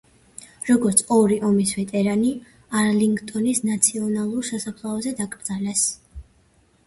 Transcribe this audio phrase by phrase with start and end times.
[0.67, 2.31] როგორც ორი ომის ვეტერანი,
[2.79, 5.85] არლინგტონის ნაციონალური სასაფლაოზე დაკრძალეს.